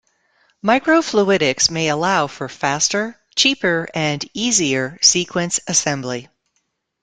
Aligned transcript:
Microfluidics 0.65 1.69
may 1.69 1.87
allow 1.87 2.25
for 2.25 2.49
faster, 2.49 3.19
cheaper 3.35 3.87
and 3.93 4.27
easier 4.33 4.97
sequence 5.03 5.59
assembly. 5.67 6.27